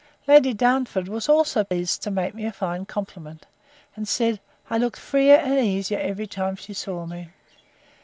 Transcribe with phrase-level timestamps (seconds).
[0.27, 3.45] Lady Darnford was also pleased to make me a fine compliment,
[3.95, 7.29] and said, I looked freer and easier every time she saw me.